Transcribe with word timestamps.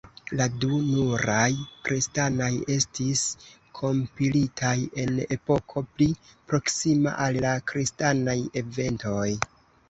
La 0.37 0.45
du 0.61 0.77
nuraj 0.85 1.49
kristanaj 1.89 2.47
estis 2.75 3.21
kompilitaj 3.81 4.71
en 5.03 5.21
epoko 5.37 5.85
pli 5.93 6.09
proksima 6.53 7.15
al 7.27 7.39
la 7.47 7.53
kristanaj 7.75 8.37
eventoj. 8.65 9.29